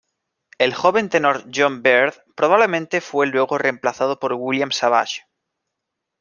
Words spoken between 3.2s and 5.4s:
luego reemplazado por William Savage.